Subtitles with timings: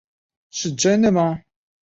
[0.49, 1.43] 是真的吗？